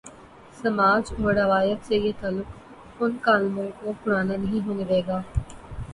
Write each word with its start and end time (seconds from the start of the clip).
سماج 0.53 1.11
اور 1.17 1.33
روایت 1.33 1.85
سے 1.87 1.95
یہ 1.95 2.11
تعلق 2.19 2.49
ان 3.01 3.17
کالموں 3.21 3.69
کوپرانا 3.79 4.35
نہیں 4.35 4.67
ہونے 4.67 4.83
دے 4.83 5.01
گا۔ 5.07 5.21